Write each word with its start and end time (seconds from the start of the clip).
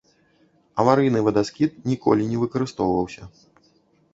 Аварыйны 0.83 1.19
вадаскід 1.27 1.71
ніколі 1.91 2.27
не 2.31 2.41
выкарыстоўваўся. 2.45 3.23